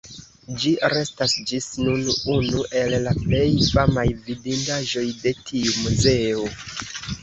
[0.61, 3.45] Ĝi restas ĝis nun unu el la plej
[3.77, 6.55] famaj vidindaĵoj de tiu muzeo.